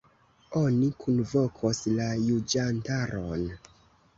[0.61, 3.45] Oni kunvokos la juĝantaron.